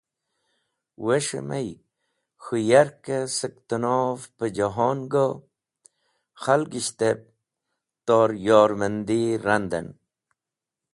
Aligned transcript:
Wes̃hẽ 1.05 1.43
may 1.49 1.69
k̃hũ 2.43 2.65
yarkẽ 2.69 3.19
sek 3.37 3.53
tẽnov 3.67 4.19
pejẽhon 4.37 4.99
go 5.11 5.27
khalgieshtẽb 6.41 7.19
tor 8.05 8.29
yormandi 8.45 9.21
randẽn. 9.45 9.87